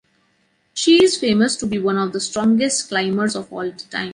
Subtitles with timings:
[0.73, 4.09] She is famous to be one of the strongest climbers of all time.